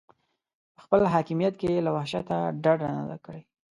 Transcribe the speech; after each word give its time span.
په 0.75 0.79
خپل 0.85 1.01
حاکمیت 1.13 1.53
کې 1.59 1.67
یې 1.73 1.79
له 1.85 1.91
وحشته 1.95 2.35
ډډه 2.63 2.89
نه 2.97 3.03
ده 3.09 3.17
کړې. 3.25 3.41